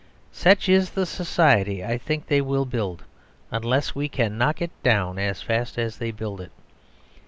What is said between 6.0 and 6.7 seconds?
build it.